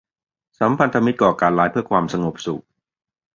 [0.59, 2.63] สัมพันธมิตรก่อการร้ายเพื่อความสงบสุข